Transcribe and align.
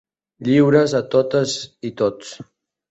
Lliures 0.47 0.95
a 1.01 1.03
totes 1.17 1.57
i 1.91 1.95
tots. 2.03 2.37